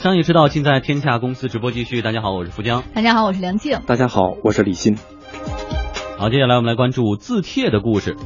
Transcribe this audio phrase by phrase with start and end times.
[0.00, 2.00] 商业之道尽在天下公司直播继续。
[2.00, 2.82] 大家好，我是福江。
[2.94, 3.78] 大家好，我是梁静。
[3.86, 4.96] 大家好，我是李欣。
[6.16, 8.16] 好，接下来我们来关注字帖的故事。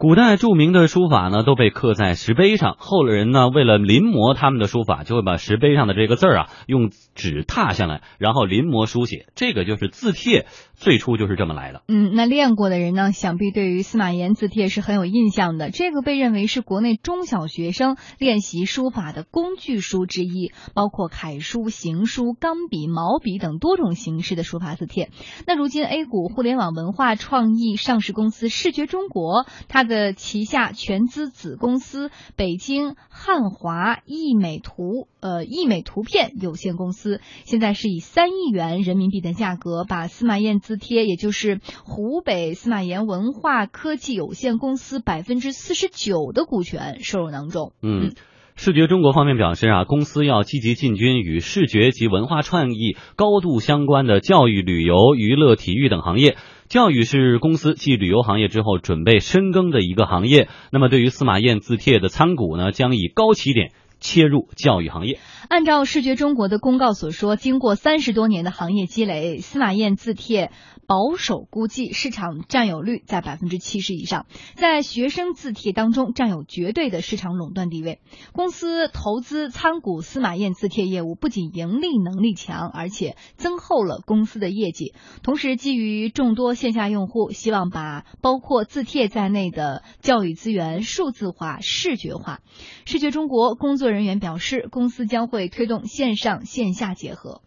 [0.00, 2.74] 古代著名的书法呢，都被刻在石碑上。
[2.78, 9.26] 后人呢，为了临摹他们的书法，就会把石碑上的这个字儿啊，用纸拓下来，然后临摹书写。
[9.34, 11.82] 这个就是字帖，最初就是这么来的。
[11.86, 15.68] 嗯，那练过的人呢，想必对于司马炎字帖是很有印象的。
[15.68, 25.10] 这个被认为是国内中小学生练习书法的工具书之一，包括楷书、行书、钢笔、毛笔等多种形式的书法字帖。
[25.46, 47.72] 那如今 A 股互联网文化创意上市公司视觉中国，它的旗下全资子公司北京汉华易美图呃易美图片有限公司，现在是以三亿元人民币的价格，把司马彦字帖，也就是湖北司马炎文化科技有限公司百分之四十九的股权收入囊中。
[47.82, 48.14] 嗯。
[48.56, 56.36] 视觉中国方面表示啊，公司要积极进军与视觉及文化创意高度相关的教育、旅游、娱乐、体育等行业。
[56.70, 60.48] 教育是公司继旅游行业之后准备深耕的一个行业。
[60.70, 65.18] 那么，对于司马彦字帖的参股呢，将以高起点切入教育行业。
[65.48, 70.52] 按照视觉中国的公告所说，经过三十多年的行业积累，司马彦字帖。
[70.90, 78.00] 保守估计市场占有率在百分之七十以上，在学生字帖当中占有绝对的市场垄断地位。
[78.32, 84.92] 公司投资参股司马彦字帖业务，不仅盈利能力强，而且增厚了公司的业绩。
[85.22, 92.40] 同时，基于众多线下用户希望把包括字帖在内的教育资源数字化、视觉化，
[92.84, 97.42] 视觉中国工作人员表示，公司将会推动线上线下结合。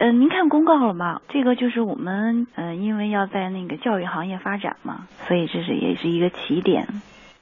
[0.00, 1.20] 嗯，您看公告了吗？
[1.28, 6.88] 这个就是我们，嗯，因为要在那个教育行业发展嘛，所以这是也是一个起点。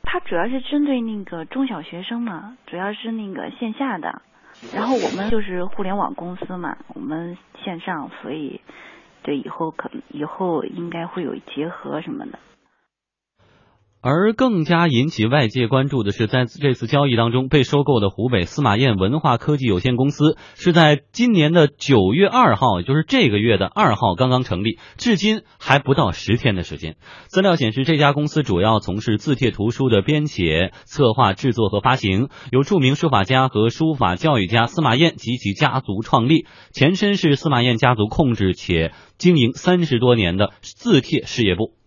[0.03, 4.23] 它主要是针对那个中小学生嘛，主要是那个线下的。
[4.75, 8.61] 然后我们就是互联网公司嘛，我们线上，所以
[9.23, 12.41] 对以后可以后应该会有结合什么的。
[14.01, 26.97] 而更加引起外界关注的是，在这次交易当中被收购的湖北司马彦文化科技有限公司，是在今年的九月二号，也就是这个月的二号刚刚成立，至今还不到十天的时间。
[27.27, 41.78] 资料显示，这家公司主要从事字帖图书的编写、策划、制作和发行，由著名书法家和书法教育家司马彦及其家族创立，前身是司马彦家族控制且经营三十多年的字帖事业部。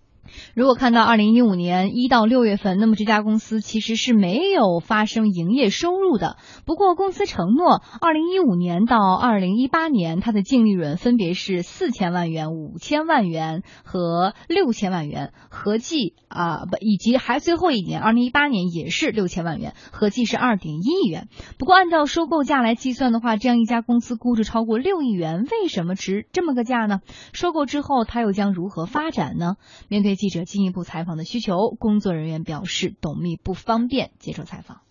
[0.56, 6.38] 如果看到二零一五年一到六月份，那么这家公司其实是没有发生营业收入的。
[6.66, 21.28] 不过公司承诺，二零一五年到二零一八年，它的净利润分别是四千万元、五千万元和六千万元，合计啊不，以及还最后一年二零一八年也是六千万元，合计是二点一亿元。
[21.58, 27.02] 不过按照收购价来计算的话，这样一家公司估值超过六亿元，为什么值这么个价呢？
[27.34, 29.56] 收购之后，它又将如何发展呢？
[29.88, 34.82] 面对记者进一步采访的需求，工作人员表示，董秘不方便接受采访。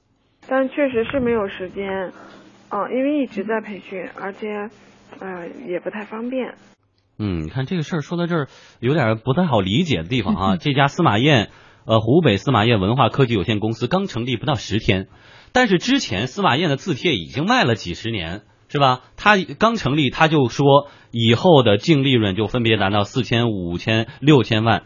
[0.48, 2.12] 但确实是没有时间，
[2.70, 4.48] 嗯，因为一直在培训，而且，
[5.20, 6.54] 呃，也不太方便。
[7.16, 8.48] 嗯，你看这个事儿说到这儿，
[8.80, 10.56] 有点不太好理解的地方啊。
[10.58, 11.50] 这家司马彦，
[11.84, 15.06] 呃，湖北司马彦文化科技有限公司刚成立不到十天，
[15.52, 18.42] 但是之前司马彦的字帖已经卖了几十年。
[18.72, 19.00] 是吧？
[19.16, 24.84] 他刚成立，他就说以后的净利润就分别达到四千、五千、六千万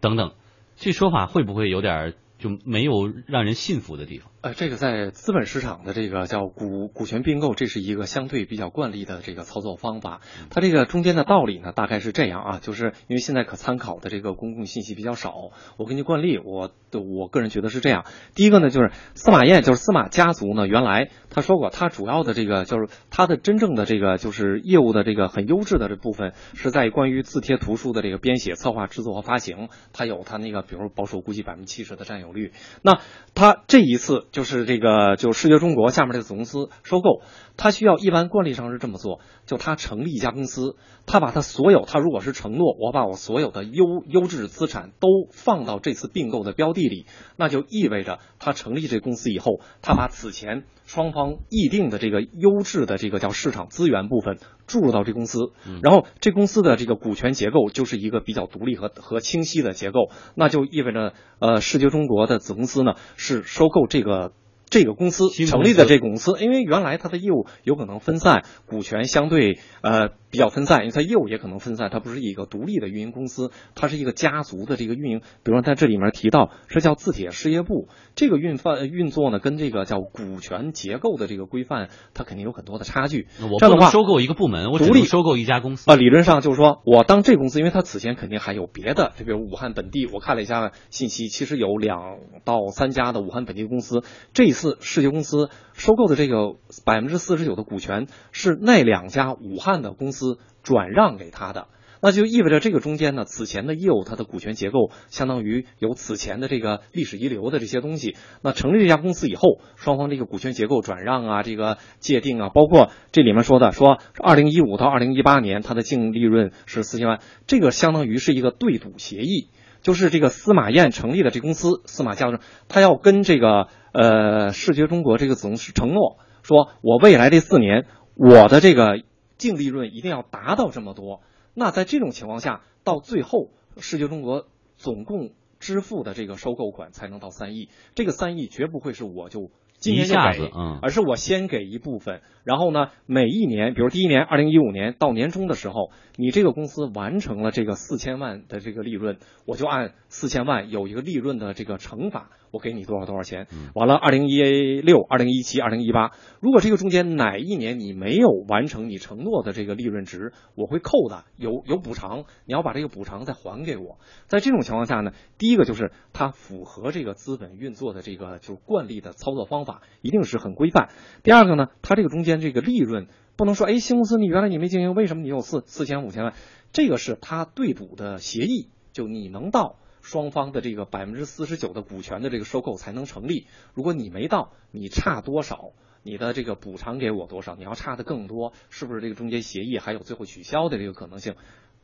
[0.00, 0.32] 等等，
[0.76, 4.31] 这说法会不会有点就没有让人信服的地方？
[4.42, 10.20] 呃，这个在资本市场的这个叫股股权并购，这是一个相对比较惯例的这个操作方法。
[10.50, 15.32] 它这个中间的道理呢，大概是这样啊，就是因为现在可参考的这个公共信息比较少，
[15.76, 18.04] 我根据惯例，我我个人觉得是这样。
[18.34, 32.50] 第一个呢，就是司马炎，就是司马家族呢，原来他说过，他主要的这个就是他的真正的这个就是业务的这个很优质的这部分，是在关于字帖图书的这个编写、策划、制作和发行，他有他那个，比如保守估计百分之七十的占有率。
[32.82, 32.98] 那
[33.36, 34.26] 他这一次。
[34.32, 37.20] 就是这个，就视觉中国下面这个子公司收购，
[37.56, 40.76] 他需要一般惯例上是这么做，就他成立一家公司，
[41.06, 47.06] 他把他所有，他如果是承诺我把我所有的优优质资产都放到这次并购的标的里，
[47.36, 64.32] 那就意味着他成立这公司以后，他把此前双方议定的这个优质的这个叫市场资源部分注入到这公司，然后这公司的这个股权结构就是一个比较独立和和清晰的结构，那就意味着呃视觉中国的子公司呢是收购这个。
[64.70, 75.20] 这个公司成立的这个公司，因为原来它的业务有可能分散，股权相对呃比较分散，因为它业务也可能分散，它不是一个独立的运营公司，它是一个家族的这个运营。
[75.20, 83.26] 比如说在这里面提到是叫字帖事业部，这个运范运作呢，跟这个叫股权结构的这个规范，它肯定有很多的差距。
[83.42, 94.02] 我这样的话，收购一个部门，我只独立能收购一家公司啊，理论上就是说我当这公司，因为它此前肯定还有别的，就比如武汉本地，我看了一下信息，其实有两到三家的武汉本地公司。
[94.32, 96.54] 这一次世界公司收购的这个
[96.86, 100.21] 百分之四十九的股权是那两家武汉的公司
[100.62, 101.68] 转让给他的。
[102.04, 108.16] 那就意味着这个中间呢，此前的业务它的股权结构相当于有此前的这个历史遗留的这些东西。
[108.42, 122.38] 那成立这家公司以后，双方这个股权结构转让啊，这个界定啊，包括这里面说的说，二零一五到二零一八年它的净利润是四千万，这个相当于是一个对赌协议，就是这个司马彦成立的这公司司马家族，
[122.68, 127.86] 他要跟这个呃视觉中国这个子公司承诺，说我未来这四年
[128.16, 129.02] 我的这个
[129.42, 131.20] 净利润一定要达到这么多。
[131.52, 134.46] 那在这种情况下，到最后，世界中国
[134.76, 137.68] 总共支付的这个收购款才能到三亿。
[137.94, 153.48] 这个三亿绝不会是我就今年就给子嗯而是我先给一部分，然后呢，每一年，比如第一年，二零一五年到年终的时候，你这个公司完成了这个四千万的这个利润，我就按四千万有一个利润的这个乘法，我给你多少多少钱。
[153.74, 163.98] 完了，二零一六、二零一七、二零一八，如果这个中间哪一年你没有完成你承诺的这个利润值，我会扣的，有有补偿，你要把这个补偿再还给我。
[164.26, 170.90] 在这种情况下呢，第一个就是它符合这个资本运作的这个就是惯例的操作方法，一定是很规范。
[171.22, 173.06] 第二个呢，它这个中间这个利润
[173.36, 176.34] 不能说，哎，新公司你原来你没经营，为什么你有四四千五千万？
[176.72, 179.76] 这个是他对赌的协议，就你能到。
[180.02, 183.46] 双方的这个百分之四十九的股权的这个收购才能成立。
[183.72, 185.70] 如果你没到，你差多少，
[186.02, 187.54] 你的这个补偿给我多少？
[187.54, 191.36] 你要差的更多，是不是这个中间协议还有最后取消的这个可能性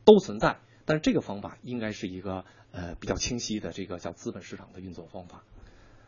[0.05, 0.59] 都存在？
[0.85, 5.43] 但是这个方法应该是一个呃比较清晰的这个叫资本市场的运作方法。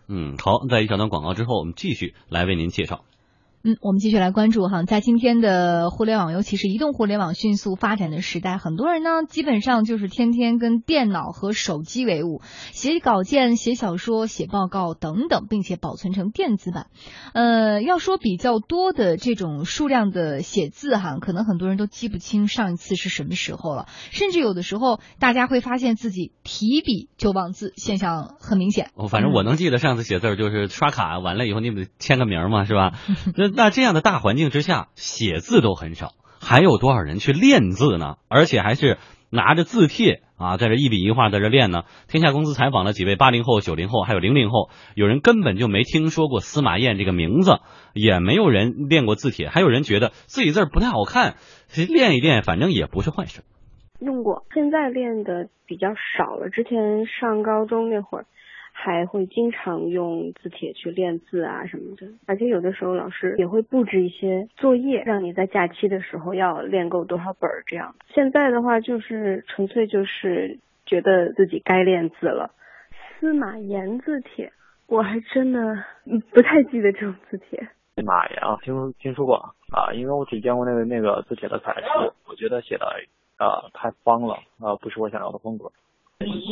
[0.08, 3.06] 嗯，好，在一小段广告之后，我们继续来为您介绍。
[3.64, 12.42] 嗯，我们继续来关注哈，在今天的互联网，尤其是移动互联网迅速发展的时代，很多人呢基本上就是天天跟电脑和手机为伍，
[12.72, 16.88] 写稿件、写小说、写报告等等，并且保存成电子版。
[17.34, 28.90] 呃，要说比较多的这种数量的写字哈，可能很多人都记不清上一次是什么时候了，甚至有的时候大家会发现自己提笔就忘字，现象很明显。
[28.96, 32.94] 哦，反正我能记得上次写字儿就是刷卡完了以后，你得签个名儿嘛，是吧？
[33.38, 38.16] 那那这样的大环境之下，写字都很少，还有多少人去练字呢？
[38.28, 38.98] 而且还是
[39.30, 41.84] 拿着字帖啊，在这一笔一画在这练呢。
[42.08, 47.60] 天下公司采访了几位八零后、九零后，还有零零后，有人根本就没听说过司马彦这个名字，
[47.94, 51.36] 也没有人练过字帖，还有人觉得自己字儿不太好看，
[51.90, 53.42] 练一练，反正也不是坏事。
[54.00, 56.50] 用过，现在练的比较少了。
[56.50, 58.26] 之前上高中那会儿，
[58.72, 67.96] 还会经常用字帖去练字啊什么的，而且有的时候老师也会布置一些作业，让你在假期的时候要练够多少本儿这样。
[68.14, 72.52] 现在的话就是纯粹就是觉得自己该练字了。
[73.20, 74.52] 司马炎字帖，
[74.88, 75.84] 我还真的
[76.34, 77.70] 不太记得这种字帖。
[77.96, 79.36] 司马炎啊，听听说过
[79.72, 82.86] 啊，因为我只见过那个那个字帖的楷书，我觉得写的
[83.38, 85.72] 啊太方了啊，不是我想要的风格。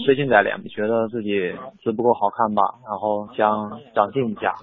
[0.06, 1.32] 最近在练，觉得自己
[1.84, 4.56] 字不够好看吧，然后想长进一下。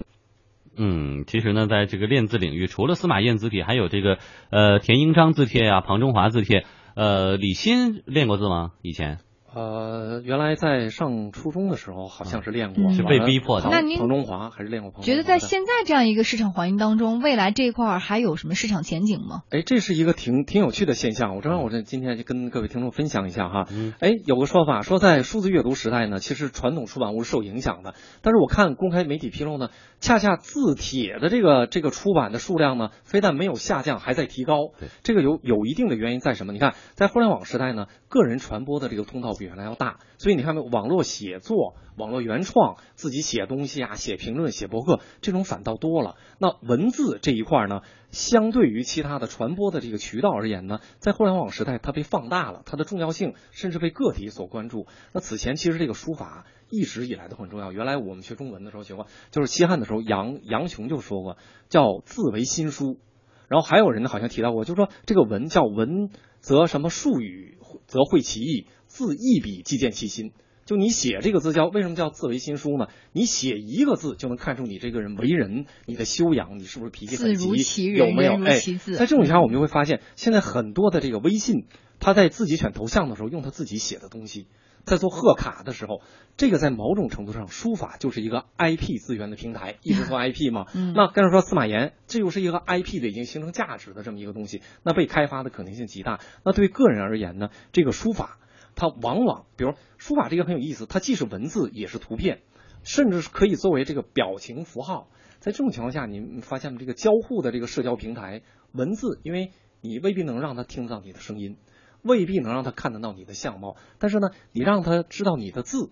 [0.77, 4.19] 嗯，其实呢，在这个练字领域，除了司马彦字帖，还有这个
[4.51, 6.65] 呃田英章字帖呀、庞中华字帖。
[6.95, 8.71] 呃，李欣练过字吗？
[8.81, 9.19] 以前
[9.53, 15.05] 呃，原来在上初中的时候，好像是练过，嗯是被逼迫的庞那您庞中华还是练过庞中华？
[15.05, 19.43] 觉得在现在这样一个市场环境当中，未来这一块儿还有什么市场前景吗？
[19.49, 21.35] 哎，这是一个挺挺有趣的现象。
[21.35, 23.65] 我正好我这今天就跟各位听众分享一下哈。
[23.71, 27.95] 嗯哎，有个说法说，在数字阅读时代呢，其实传统出版物是受影响的。
[28.21, 34.89] 但是我看公开媒体披露呢，恰恰字帖的这个这个出版的数量呢，非但没有下降，还在提高对。
[35.03, 36.53] 这个有有一定的原因在什么？
[36.53, 46.15] 你看，在互联网时代呢，个人传播的这个通道比原来要大，所以你看网络写作、网络原创、自己写东西啊、写评论、写博客这种反倒多了。
[46.37, 54.85] 那文字这一块呢，相对于其他的传播的这个渠道而言呢，在互联网时代它被放大了，它的重要性甚至被个体所关注。
[55.13, 57.71] 那此前其实这个书法一直以来都很重要。
[57.71, 61.37] 原来我们学中文的时候学过，就是西汉的时候杨杨雄就说过，
[61.69, 62.99] 叫字为新书。
[63.47, 66.09] 然后还有人呢，好像提到过，就是说这个文叫文
[66.41, 70.31] 则什么术语则会其意，字一笔即见其心。
[70.65, 72.87] 就你写这个字叫为什么叫字为心书呢？
[73.13, 78.33] 你写一个字就能看出你这个人为人、你的修养，你是不是脾气很急，有没有？
[78.43, 81.67] 哎，在这种情况下，我们就会发现，现在很多的这个微信，
[82.01, 84.47] 他在自己选头像的时候用他自己写的东西，
[84.83, 86.01] 在做贺卡的时候，
[86.35, 90.65] 这个在某种程度上，书法就是一个 IP 资源的平台， 一直说 IP 嘛。
[90.73, 96.19] 嗯那跟着说司马炎，这又是一个 IP 的已经形成价值的这么一个东西，那被开发的可能性极大。
[96.43, 98.37] 那对个人而言呢，这个书法，
[98.77, 102.43] 它往往，比如书法这个很有意思，它既是文字也是图片，
[102.83, 105.09] 甚至是可以作为这个表情符号。
[105.39, 111.57] 在这种情况下，你发现这个交互的这个社交平台，文字，因为你未必能让他听到你的声音，
[112.01, 115.91] 未必能让他看得到你的相貌，但是呢，你让他知道你的字，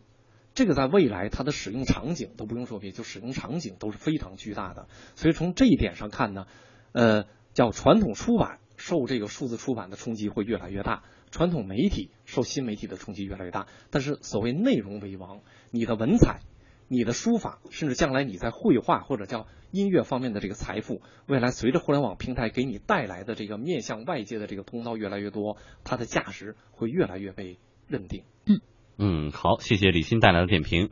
[0.53, 4.87] 这个在未来它的使用场景都不用说别，就使用场景都是非常巨大的。
[5.15, 6.45] 所以从这一点上看呢，
[6.93, 11.01] 呃，叫传统出版受这个数字出版的冲击会越来越大，
[11.31, 13.65] 传统媒体受新媒体的冲击越来越大。
[13.89, 16.41] 但是所谓内容为王，你的文采。
[16.87, 28.21] 你的书法，甚至将来你在绘画或者叫音乐方面的这个财富，未来随着互联网平台给你带来的这个面向外界的这个通道越来越多，它的价值会越来越被认定。
[28.45, 28.61] 嗯
[28.99, 30.83] 嗯，好，谢谢李欣带来的点评。